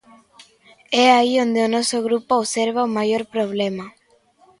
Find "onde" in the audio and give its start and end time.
1.45-1.59